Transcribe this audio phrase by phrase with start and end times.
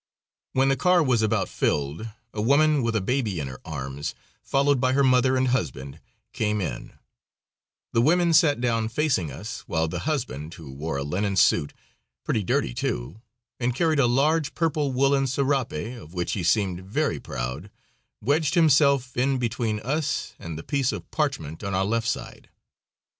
[0.53, 4.81] When the car was about filled, a woman with a baby in her arms, followed
[4.81, 5.99] by her mother and husband,
[6.33, 6.93] came in;
[7.93, 11.71] the women sat down facing us, while the husband, who wore a linen suit
[12.23, 13.21] pretty dirty, too
[13.59, 17.69] and carried a large purple woolen serape, of which he seemed very proud,
[18.21, 22.49] wedged himself in between us and the piece of parchment on our left side.